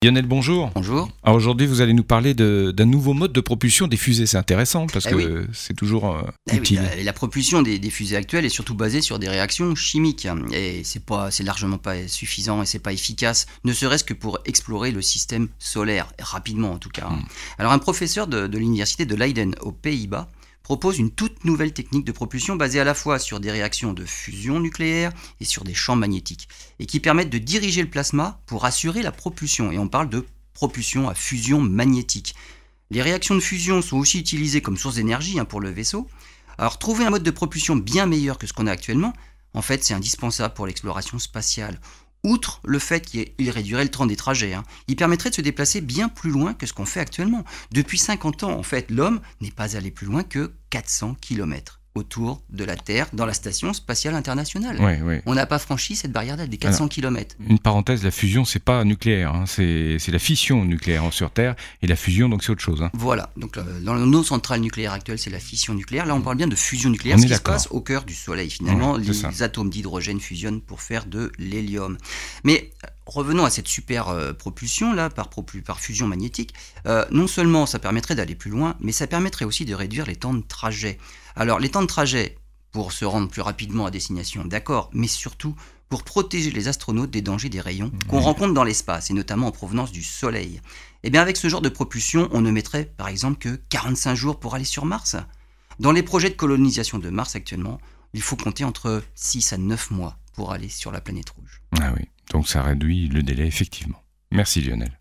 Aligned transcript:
Lionel, 0.00 0.26
bonjour. 0.26 0.70
Bonjour. 0.76 1.10
Alors 1.24 1.34
aujourd'hui, 1.36 1.66
vous 1.66 1.80
allez 1.80 1.92
nous 1.92 2.04
parler 2.04 2.32
d'un 2.32 2.84
nouveau 2.84 3.14
mode 3.14 3.32
de 3.32 3.40
propulsion 3.40 3.88
des 3.88 3.96
fusées. 3.96 4.26
C'est 4.26 4.36
intéressant 4.36 4.86
parce 4.86 5.06
Eh 5.06 5.10
que 5.10 5.48
c'est 5.52 5.74
toujours 5.74 6.14
euh, 6.14 6.22
Eh 6.48 6.52
oui, 6.52 6.58
utile. 6.58 6.82
la, 6.98 7.02
la 7.02 7.12
propulsion 7.12 7.62
des, 7.62 7.80
des 7.80 7.90
fusées 7.90 8.14
actuelles 8.14 8.44
est 8.44 8.48
surtout 8.48 8.76
basée 8.76 9.00
sur 9.02 9.18
des 9.18 9.28
réactions 9.28 9.74
chimiques 9.74 10.28
et 10.52 10.82
c'est 10.84 11.04
pas, 11.04 11.32
c'est 11.32 11.42
largement 11.42 11.78
pas 11.78 12.06
suffisant 12.06 12.62
et 12.62 12.66
c'est 12.66 12.78
pas 12.78 12.92
efficace, 12.92 13.46
ne 13.64 13.72
serait-ce 13.72 14.04
que 14.04 14.14
pour 14.14 14.38
explorer 14.44 14.92
le 14.92 15.02
système 15.02 15.48
solaire 15.58 16.12
rapidement 16.20 16.70
en 16.70 16.78
tout 16.78 16.90
cas. 16.90 17.08
Mm. 17.08 17.24
Alors 17.58 17.72
un 17.72 17.78
professeur 17.80 18.28
de, 18.28 18.46
de 18.46 18.56
l'université 18.58 19.04
de 19.04 19.16
Leiden 19.16 19.56
aux 19.62 19.72
Pays-Bas 19.72 20.28
propose 20.68 20.98
une 20.98 21.10
toute 21.10 21.46
nouvelle 21.46 21.72
technique 21.72 22.04
de 22.04 22.12
propulsion 22.12 22.54
basée 22.54 22.78
à 22.78 22.84
la 22.84 22.92
fois 22.92 23.18
sur 23.18 23.40
des 23.40 23.50
réactions 23.50 23.94
de 23.94 24.04
fusion 24.04 24.60
nucléaire 24.60 25.12
et 25.40 25.46
sur 25.46 25.64
des 25.64 25.72
champs 25.72 25.96
magnétiques 25.96 26.46
et 26.78 26.84
qui 26.84 27.00
permettent 27.00 27.30
de 27.30 27.38
diriger 27.38 27.80
le 27.80 27.88
plasma 27.88 28.42
pour 28.44 28.66
assurer 28.66 29.00
la 29.00 29.10
propulsion 29.10 29.72
et 29.72 29.78
on 29.78 29.88
parle 29.88 30.10
de 30.10 30.26
propulsion 30.52 31.08
à 31.08 31.14
fusion 31.14 31.58
magnétique. 31.58 32.34
Les 32.90 33.00
réactions 33.00 33.34
de 33.34 33.40
fusion 33.40 33.80
sont 33.80 33.96
aussi 33.96 34.18
utilisées 34.18 34.60
comme 34.60 34.76
source 34.76 34.96
d'énergie 34.96 35.40
hein, 35.40 35.46
pour 35.46 35.62
le 35.62 35.70
vaisseau. 35.70 36.06
Alors 36.58 36.78
trouver 36.78 37.06
un 37.06 37.10
mode 37.10 37.22
de 37.22 37.30
propulsion 37.30 37.74
bien 37.74 38.04
meilleur 38.04 38.36
que 38.36 38.46
ce 38.46 38.52
qu'on 38.52 38.66
a 38.66 38.72
actuellement, 38.72 39.14
en 39.54 39.62
fait 39.62 39.82
c'est 39.82 39.94
indispensable 39.94 40.52
pour 40.52 40.66
l'exploration 40.66 41.18
spatiale. 41.18 41.80
Outre 42.24 42.60
le 42.64 42.78
fait 42.78 43.00
qu'il 43.00 43.50
réduirait 43.50 43.84
le 43.84 43.90
temps 43.90 44.06
des 44.06 44.16
trajets, 44.16 44.54
hein, 44.54 44.64
il 44.88 44.96
permettrait 44.96 45.30
de 45.30 45.34
se 45.34 45.40
déplacer 45.40 45.80
bien 45.80 46.08
plus 46.08 46.30
loin 46.30 46.54
que 46.54 46.66
ce 46.66 46.72
qu'on 46.72 46.84
fait 46.84 47.00
actuellement. 47.00 47.44
Depuis 47.72 47.98
50 47.98 48.44
ans, 48.44 48.58
en 48.58 48.62
fait, 48.62 48.90
l'homme 48.90 49.20
n'est 49.40 49.50
pas 49.50 49.76
allé 49.76 49.90
plus 49.90 50.06
loin 50.06 50.24
que 50.24 50.52
400 50.70 51.16
km 51.20 51.77
autour 51.98 52.40
de 52.50 52.64
la 52.64 52.76
Terre 52.76 53.06
dans 53.12 53.26
la 53.26 53.34
station 53.34 53.72
spatiale 53.72 54.14
internationale. 54.14 54.80
Ouais, 54.80 55.00
ouais. 55.02 55.22
On 55.26 55.34
n'a 55.34 55.46
pas 55.46 55.58
franchi 55.58 55.96
cette 55.96 56.12
barrière 56.12 56.36
des 56.36 56.56
400 56.56 56.88
km. 56.88 57.36
Une 57.46 57.58
parenthèse, 57.58 58.02
la 58.04 58.10
fusion, 58.10 58.44
c'est 58.44 58.58
pas 58.62 58.84
nucléaire, 58.84 59.34
hein, 59.34 59.44
c'est 59.46 59.98
la 60.08 60.18
fission 60.18 60.64
nucléaire 60.64 61.02
sur 61.12 61.30
Terre 61.30 61.54
et 61.82 61.86
la 61.86 61.96
fusion, 61.96 62.28
donc 62.28 62.42
c'est 62.42 62.50
autre 62.52 62.62
chose. 62.62 62.82
hein. 62.82 62.90
Voilà, 62.94 63.30
donc 63.36 63.56
euh, 63.58 63.80
dans 63.80 63.94
nos 63.94 64.22
centrales 64.24 64.60
nucléaires 64.60 64.92
actuelles, 64.92 65.18
c'est 65.18 65.30
la 65.30 65.38
fission 65.40 65.74
nucléaire. 65.74 66.06
Là, 66.06 66.14
on 66.14 66.20
parle 66.22 66.36
bien 66.36 66.46
de 66.48 66.54
fusion 66.56 66.90
nucléaire, 66.90 67.16
On 67.18 67.22
ce 67.22 67.26
qui 67.26 67.34
se 67.34 67.40
passe 67.40 67.68
au 67.70 67.80
cœur 67.80 68.04
du 68.04 68.14
Soleil. 68.14 68.48
Finalement, 68.50 68.92
Ouais, 68.92 69.02
les 69.02 69.12
ça. 69.12 69.30
atomes 69.40 69.70
d'hydrogène 69.70 70.20
fusionnent 70.20 70.60
pour 70.60 70.80
faire 70.80 71.06
de 71.06 71.32
l'hélium. 71.38 71.98
Mais 72.44 72.70
revenons 73.08 73.44
à 73.44 73.50
cette 73.50 73.68
super 73.68 74.08
euh, 74.08 74.32
propulsion, 74.32 74.92
là, 74.92 75.10
par, 75.10 75.30
fusion 75.78 76.06
magnétique. 76.06 76.54
Euh, 76.86 77.04
non 77.10 77.26
seulement 77.26 77.66
ça 77.66 77.78
permettrait 77.78 78.14
d'aller 78.14 78.34
plus 78.34 78.50
loin, 78.50 78.76
mais 78.80 78.92
ça 78.92 79.06
permettrait 79.06 79.44
aussi 79.44 79.64
de 79.64 79.74
réduire 79.74 80.06
les 80.06 80.16
temps 80.16 80.34
de 80.34 80.42
trajet. 80.46 80.98
Alors, 81.34 81.58
les 81.58 81.70
temps 81.70 81.82
de 81.82 81.86
trajet 81.86 82.36
pour 82.70 82.92
se 82.92 83.04
rendre 83.04 83.28
plus 83.28 83.40
rapidement 83.40 83.86
à 83.86 83.90
destination, 83.90 84.44
d'accord, 84.44 84.90
mais 84.92 85.08
surtout 85.08 85.54
pour 85.88 86.04
protéger 86.04 86.50
les 86.50 86.68
astronautes 86.68 87.10
des 87.10 87.22
dangers 87.22 87.48
des 87.48 87.62
rayons 87.62 87.90
qu'on 88.08 88.20
rencontre 88.20 88.52
dans 88.52 88.64
l'espace, 88.64 89.10
et 89.10 89.14
notamment 89.14 89.46
en 89.46 89.52
provenance 89.52 89.90
du 89.90 90.04
Soleil. 90.04 90.60
Eh 91.02 91.08
bien, 91.08 91.22
avec 91.22 91.38
ce 91.38 91.48
genre 91.48 91.62
de 91.62 91.70
propulsion, 91.70 92.28
on 92.32 92.42
ne 92.42 92.50
mettrait 92.50 92.84
par 92.84 93.08
exemple 93.08 93.38
que 93.38 93.58
45 93.70 94.14
jours 94.14 94.38
pour 94.38 94.54
aller 94.54 94.66
sur 94.66 94.84
Mars. 94.84 95.16
Dans 95.80 95.92
les 95.92 96.02
projets 96.02 96.28
de 96.28 96.34
colonisation 96.34 96.98
de 96.98 97.08
Mars 97.08 97.36
actuellement, 97.36 97.80
il 98.12 98.20
faut 98.20 98.36
compter 98.36 98.64
entre 98.64 99.02
6 99.14 99.54
à 99.54 99.56
9 99.56 99.92
mois 99.92 100.18
pour 100.34 100.52
aller 100.52 100.68
sur 100.68 100.92
la 100.92 101.00
planète 101.00 101.30
rouge. 101.30 101.62
Ah 101.80 101.92
oui, 101.96 102.04
donc 102.38 102.46
ça 102.46 102.62
réduit 102.62 103.08
le 103.08 103.24
délai, 103.24 103.48
effectivement. 103.48 104.00
Merci 104.30 104.60
Lionel. 104.60 105.00